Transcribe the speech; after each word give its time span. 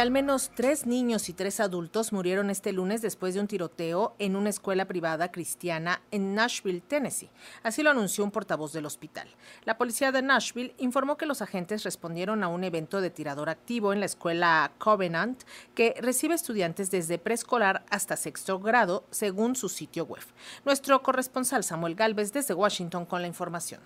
Al 0.00 0.12
menos 0.12 0.52
tres 0.54 0.86
niños 0.86 1.28
y 1.28 1.32
tres 1.32 1.58
adultos 1.58 2.12
murieron 2.12 2.50
este 2.50 2.70
lunes 2.72 3.02
después 3.02 3.34
de 3.34 3.40
un 3.40 3.48
tiroteo 3.48 4.14
en 4.20 4.36
una 4.36 4.48
escuela 4.48 4.84
privada 4.84 5.32
cristiana 5.32 6.02
en 6.12 6.36
Nashville, 6.36 6.82
Tennessee. 6.82 7.30
Así 7.64 7.82
lo 7.82 7.90
anunció 7.90 8.22
un 8.22 8.30
portavoz 8.30 8.72
del 8.72 8.86
hospital. 8.86 9.26
La 9.64 9.76
policía 9.76 10.12
de 10.12 10.22
Nashville 10.22 10.72
informó 10.78 11.16
que 11.16 11.26
los 11.26 11.42
agentes 11.42 11.82
respondieron 11.82 12.44
a 12.44 12.48
un 12.48 12.62
evento 12.62 13.00
de 13.00 13.10
tirador 13.10 13.48
activo 13.48 13.92
en 13.92 13.98
la 13.98 14.06
escuela 14.06 14.70
Covenant, 14.78 15.42
que 15.74 15.96
recibe 16.00 16.36
estudiantes 16.36 16.92
desde 16.92 17.18
preescolar 17.18 17.84
hasta 17.90 18.16
sexto 18.16 18.60
grado, 18.60 19.04
según 19.10 19.56
su 19.56 19.68
sitio 19.68 20.04
web. 20.04 20.22
Nuestro 20.64 21.02
corresponsal 21.02 21.64
Samuel 21.64 21.96
Galvez 21.96 22.32
desde 22.32 22.54
Washington 22.54 23.04
con 23.04 23.20
la 23.20 23.26
información. 23.26 23.80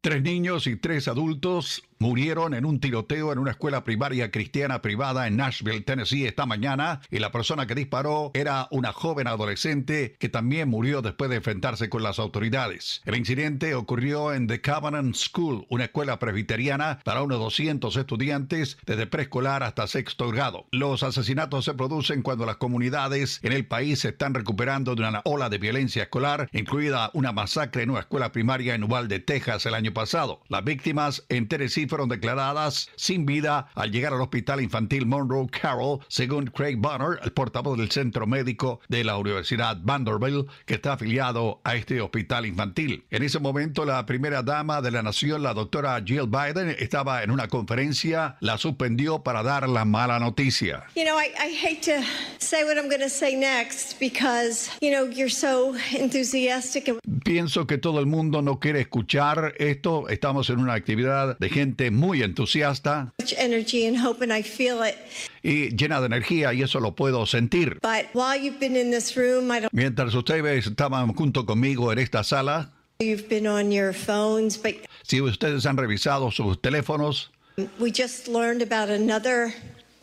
Tres 0.00 0.22
niños 0.22 0.68
y 0.68 0.76
tres 0.76 1.08
adultos 1.08 1.82
murieron 1.98 2.54
en 2.54 2.64
un 2.64 2.78
tiroteo 2.78 3.32
en 3.32 3.40
una 3.40 3.50
escuela 3.50 3.82
primaria 3.82 4.30
cristiana 4.30 4.80
privada 4.80 5.26
en 5.26 5.36
Nashville, 5.36 5.80
Tennessee 5.80 6.24
esta 6.24 6.46
mañana 6.46 7.00
y 7.10 7.18
la 7.18 7.32
persona 7.32 7.66
que 7.66 7.74
disparó 7.74 8.30
era 8.34 8.68
una 8.70 8.92
joven 8.92 9.26
adolescente 9.26 10.14
que 10.20 10.28
también 10.28 10.68
murió 10.68 11.02
después 11.02 11.28
de 11.30 11.36
enfrentarse 11.36 11.88
con 11.88 12.04
las 12.04 12.20
autoridades. 12.20 13.02
El 13.06 13.16
incidente 13.16 13.74
ocurrió 13.74 14.32
en 14.32 14.46
The 14.46 14.60
Covenant 14.60 15.16
School, 15.16 15.66
una 15.68 15.86
escuela 15.86 16.20
presbiteriana 16.20 17.00
para 17.04 17.22
unos 17.22 17.40
200 17.40 17.96
estudiantes 17.96 18.78
desde 18.86 19.08
preescolar 19.08 19.64
hasta 19.64 19.88
sexto 19.88 20.30
grado. 20.30 20.66
Los 20.70 21.02
asesinatos 21.02 21.64
se 21.64 21.74
producen 21.74 22.22
cuando 22.22 22.46
las 22.46 22.58
comunidades 22.58 23.40
en 23.42 23.52
el 23.52 23.66
país 23.66 23.98
se 23.98 24.10
están 24.10 24.34
recuperando 24.34 24.94
de 24.94 25.02
una 25.02 25.22
ola 25.24 25.48
de 25.48 25.58
violencia 25.58 26.04
escolar, 26.04 26.48
incluida 26.52 27.10
una 27.14 27.32
masacre 27.32 27.82
en 27.82 27.90
una 27.90 28.00
escuela 28.00 28.30
primaria 28.30 28.76
en 28.76 28.84
Uvalde, 28.84 29.18
Texas 29.18 29.66
el 29.66 29.74
año 29.74 29.87
pasado. 29.92 30.40
Las 30.48 30.64
víctimas 30.64 31.24
en 31.28 31.48
Tennessee 31.48 31.86
fueron 31.86 32.08
declaradas 32.08 32.88
sin 32.96 33.26
vida 33.26 33.68
al 33.74 33.90
llegar 33.90 34.12
al 34.12 34.20
hospital 34.20 34.60
infantil 34.60 35.06
Monroe 35.06 35.48
Carroll, 35.48 36.00
según 36.08 36.46
Craig 36.46 36.76
Bonner, 36.76 37.18
el 37.22 37.32
portavoz 37.32 37.78
del 37.78 37.90
centro 37.90 38.26
médico 38.26 38.80
de 38.88 39.04
la 39.04 39.16
Universidad 39.16 39.78
Vanderbilt, 39.82 40.48
que 40.66 40.74
está 40.74 40.94
afiliado 40.94 41.60
a 41.64 41.74
este 41.74 42.00
hospital 42.00 42.46
infantil. 42.46 43.04
En 43.10 43.22
ese 43.22 43.38
momento, 43.38 43.84
la 43.84 44.04
primera 44.06 44.42
dama 44.42 44.80
de 44.82 44.90
la 44.90 45.02
nación, 45.02 45.42
la 45.42 45.54
doctora 45.54 46.00
Jill 46.04 46.26
Biden, 46.28 46.76
estaba 46.78 47.22
en 47.22 47.30
una 47.30 47.48
conferencia, 47.48 48.36
la 48.40 48.58
suspendió 48.58 49.22
para 49.22 49.42
dar 49.42 49.68
la 49.68 49.84
mala 49.84 50.18
noticia. 50.18 50.84
You 50.94 51.04
know, 51.04 51.18
I, 51.18 51.32
I 51.38 51.54
hate 51.54 51.82
to 51.82 52.02
say 52.38 52.64
what 52.64 52.76
I'm 52.76 52.88
going 52.88 53.02
to 53.02 53.08
say 53.08 53.34
next 53.34 53.98
because, 53.98 54.70
you 54.80 54.90
know, 54.90 55.06
you're 55.06 55.30
so 55.30 55.74
enthusiastic. 55.98 56.90
Pienso 57.24 57.66
que 57.66 57.78
todo 57.78 58.00
el 58.00 58.06
mundo 58.06 58.42
no 58.42 58.58
quiere 58.58 58.80
escuchar 58.80 59.54
esto. 59.58 59.77
Estamos 60.08 60.50
en 60.50 60.58
una 60.58 60.74
actividad 60.74 61.38
de 61.38 61.48
gente 61.48 61.90
muy 61.90 62.22
entusiasta 62.22 63.12
much 63.18 63.32
energy 63.38 63.86
and 63.86 63.96
hope, 64.04 64.22
and 64.22 64.32
I 64.32 64.42
feel 64.42 64.78
it. 64.86 64.94
y 65.42 65.74
llena 65.76 66.00
de 66.00 66.06
energía 66.06 66.52
y 66.52 66.62
eso 66.62 66.80
lo 66.80 66.94
puedo 66.94 67.26
sentir. 67.26 67.78
But 67.82 68.06
while 68.14 68.36
you've 68.36 68.58
been 68.58 68.76
in 68.76 68.90
this 68.90 69.16
room, 69.16 69.50
I 69.50 69.60
don't. 69.60 69.72
Mientras 69.72 70.14
ustedes 70.14 70.66
estaban 70.66 71.14
junto 71.14 71.44
conmigo 71.46 71.92
en 71.92 71.98
esta 71.98 72.22
sala, 72.24 72.70
You've 73.00 73.28
been 73.28 73.46
on 73.46 73.70
your 73.70 73.92
phones, 73.92 74.56
but 74.60 74.74
si 75.04 75.20
ustedes 75.20 75.64
han 75.66 75.76
revisado 75.76 76.32
sus 76.32 76.60
teléfonos, 76.60 77.30
we 77.78 77.92
just 77.92 78.26
learned 78.26 78.60
about 78.60 78.90
another 78.90 79.54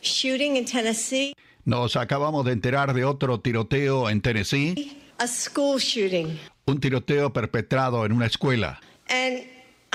shooting 0.01 0.55
in 0.55 0.63
Tennessee, 0.65 1.33
nos 1.65 1.95
acabamos 1.97 2.45
de 2.45 2.53
enterar 2.53 2.93
de 2.93 3.03
otro 3.03 3.39
tiroteo 3.41 4.09
en 4.09 4.21
Tennessee, 4.21 4.97
a 5.19 5.27
school 5.27 5.77
shooting, 5.79 6.39
un 6.67 6.79
tiroteo 6.79 7.33
perpetrado 7.33 8.05
en 8.05 8.13
una 8.13 8.27
escuela. 8.27 8.79
and 9.09 9.43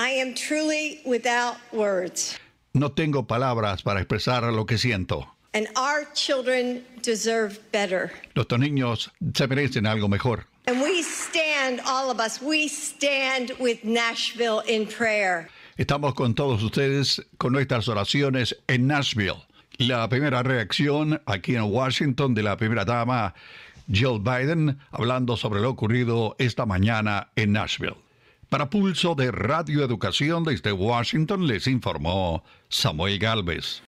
I 0.01 0.09
am 0.19 0.33
truly 0.33 0.99
without 1.05 1.57
words. 1.71 2.35
No 2.73 2.89
tengo 2.89 3.27
palabras 3.27 3.83
para 3.83 3.99
expresar 4.01 4.51
lo 4.51 4.65
que 4.65 4.79
siento. 4.79 5.27
And 5.53 5.67
our 5.75 6.05
children 6.15 6.83
deserve 7.03 7.59
better. 7.71 8.11
Nuestros 8.33 8.59
niños 8.59 9.11
se 9.35 9.47
merecen 9.47 9.85
algo 9.85 10.09
mejor. 10.09 10.45
And 10.65 10.81
we 10.81 11.03
stand, 11.03 11.81
all 11.85 12.09
of 12.09 12.19
us, 12.19 12.41
we 12.41 12.67
stand 12.67 13.51
with 13.59 13.83
Nashville 13.83 14.61
in 14.67 14.87
prayer. 14.87 15.49
Estamos 15.77 16.15
con 16.15 16.33
todos 16.33 16.63
ustedes 16.63 17.21
con 17.37 17.53
nuestras 17.53 17.87
oraciones 17.87 18.55
en 18.67 18.87
Nashville. 18.87 19.45
La 19.77 20.09
primera 20.09 20.41
reacción 20.41 21.21
aquí 21.27 21.55
en 21.55 21.71
Washington 21.71 22.33
de 22.33 22.41
la 22.41 22.57
primera 22.57 22.85
dama 22.85 23.35
Jill 23.91 24.19
Biden 24.19 24.79
hablando 24.91 25.37
sobre 25.37 25.61
lo 25.61 25.69
ocurrido 25.69 26.35
esta 26.39 26.65
mañana 26.65 27.27
en 27.35 27.51
Nashville. 27.51 27.97
Para 28.51 28.69
Pulso 28.69 29.15
de 29.15 29.31
Radio 29.31 29.81
Educación 29.81 30.43
desde 30.43 30.73
Washington 30.73 31.47
les 31.47 31.67
informó 31.67 32.43
Samuel 32.67 33.17
Galvez. 33.17 33.79